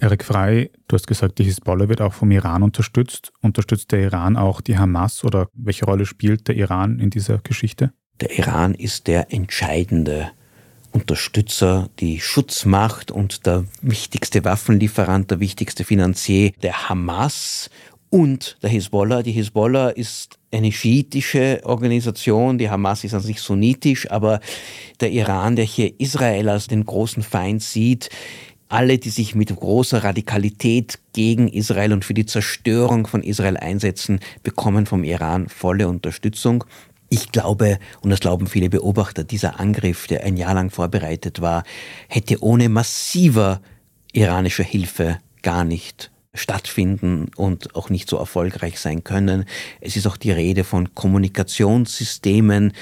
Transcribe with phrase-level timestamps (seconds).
[0.00, 3.32] Erik Frei, du hast gesagt, die Hisbollah wird auch vom Iran unterstützt.
[3.42, 7.92] Unterstützt der Iran auch die Hamas oder welche Rolle spielt der Iran in dieser Geschichte?
[8.20, 10.30] Der Iran ist der entscheidende
[10.92, 17.70] Unterstützer, die Schutzmacht und der wichtigste Waffenlieferant, der wichtigste Finanzier der Hamas
[18.10, 19.22] und der Hisbollah.
[19.22, 24.40] Die Hisbollah ist eine schiitische Organisation, die Hamas ist an sich sunnitisch, aber
[25.00, 28.10] der Iran, der hier Israel als den großen Feind sieht,
[28.68, 34.20] alle, die sich mit großer Radikalität gegen Israel und für die Zerstörung von Israel einsetzen,
[34.42, 36.64] bekommen vom Iran volle Unterstützung.
[37.08, 41.64] Ich glaube, und das glauben viele Beobachter, dieser Angriff, der ein Jahr lang vorbereitet war,
[42.06, 43.60] hätte ohne massiver
[44.12, 49.44] iranischer Hilfe gar nicht stattfinden und auch nicht so erfolgreich sein können.
[49.80, 52.72] Es ist auch die Rede von Kommunikationssystemen,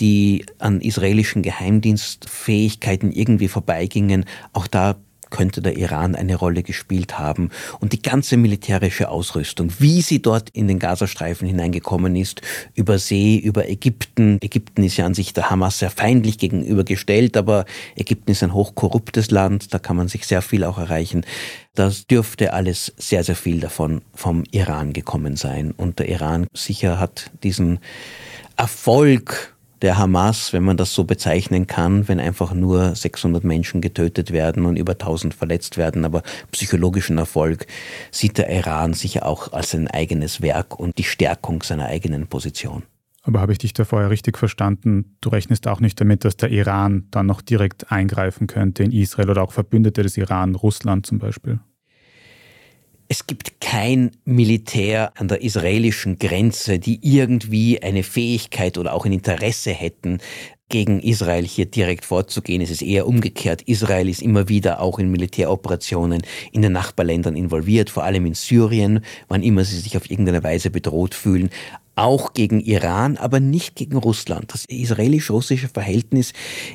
[0.00, 4.24] die an israelischen Geheimdienstfähigkeiten irgendwie vorbeigingen.
[4.52, 4.96] Auch da
[5.30, 7.50] könnte der Iran eine Rolle gespielt haben.
[7.80, 12.42] Und die ganze militärische Ausrüstung, wie sie dort in den Gazastreifen hineingekommen ist,
[12.74, 14.38] über See, über Ägypten.
[14.40, 17.64] Ägypten ist ja an sich der Hamas sehr feindlich gegenübergestellt, aber
[17.96, 21.24] Ägypten ist ein hochkorruptes Land, da kann man sich sehr viel auch erreichen.
[21.74, 25.72] Das dürfte alles sehr, sehr viel davon vom Iran gekommen sein.
[25.76, 27.80] Und der Iran sicher hat diesen
[28.56, 29.53] Erfolg
[29.84, 34.64] der Hamas, wenn man das so bezeichnen kann, wenn einfach nur 600 Menschen getötet werden
[34.64, 36.06] und über 1000 verletzt werden.
[36.06, 37.66] Aber psychologischen Erfolg
[38.10, 42.84] sieht der Iran sicher auch als ein eigenes Werk und die Stärkung seiner eigenen Position.
[43.22, 45.16] Aber habe ich dich da vorher richtig verstanden?
[45.20, 49.30] Du rechnest auch nicht damit, dass der Iran dann noch direkt eingreifen könnte in Israel
[49.30, 51.60] oder auch Verbündete des Iran, Russland zum Beispiel?
[53.16, 59.12] Es gibt kein Militär an der israelischen Grenze, die irgendwie eine Fähigkeit oder auch ein
[59.12, 60.18] Interesse hätten,
[60.68, 62.60] gegen Israel hier direkt vorzugehen.
[62.60, 63.62] Es ist eher umgekehrt.
[63.62, 69.04] Israel ist immer wieder auch in Militäroperationen in den Nachbarländern involviert, vor allem in Syrien,
[69.28, 71.50] wann immer sie sich auf irgendeine Weise bedroht fühlen
[71.96, 74.52] auch gegen Iran, aber nicht gegen Russland.
[74.52, 76.32] Das israelisch-russische Verhältnis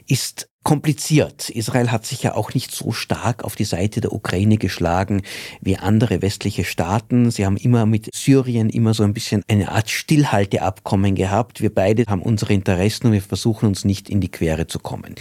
[0.07, 1.49] ist kompliziert.
[1.49, 5.21] Israel hat sich ja auch nicht so stark auf die Seite der Ukraine geschlagen
[5.61, 7.31] wie andere westliche Staaten.
[7.31, 11.61] Sie haben immer mit Syrien immer so ein bisschen eine Art Stillhalteabkommen gehabt.
[11.61, 15.15] Wir beide haben unsere Interessen und wir versuchen uns nicht in die Quere zu kommen.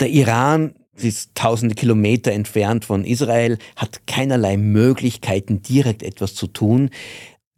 [0.00, 6.90] Der Iran ist tausende Kilometer entfernt von Israel, hat keinerlei Möglichkeiten, direkt etwas zu tun.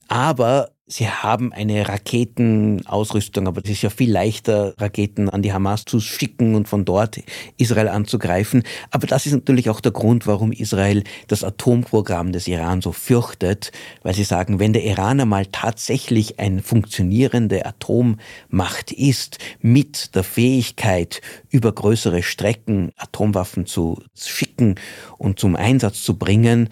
[0.09, 5.85] Aber Sie haben eine Raketenausrüstung, aber es ist ja viel leichter, Raketen an die Hamas
[5.85, 7.21] zu schicken und von dort
[7.59, 8.65] Israel anzugreifen.
[8.91, 13.71] Aber das ist natürlich auch der Grund, warum Israel das Atomprogramm des Iran so fürchtet,
[14.03, 21.21] weil sie sagen, wenn der Iran einmal tatsächlich eine funktionierende Atommacht ist, mit der Fähigkeit,
[21.51, 24.75] über größere Strecken Atomwaffen zu schicken
[25.19, 26.69] und zum Einsatz zu bringen,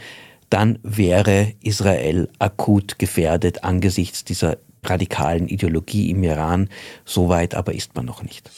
[0.51, 6.69] dann wäre Israel akut gefährdet angesichts dieser radikalen Ideologie im Iran.
[7.05, 8.51] So weit aber ist man noch nicht.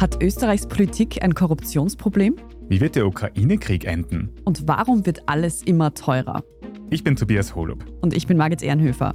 [0.00, 2.34] Hat Österreichs Politik ein Korruptionsproblem?
[2.68, 4.30] Wie wird der Ukraine-Krieg enden?
[4.44, 6.42] Und warum wird alles immer teurer?
[6.90, 7.84] Ich bin Tobias Holub.
[8.00, 9.14] Und ich bin Margit Ehrenhöfer.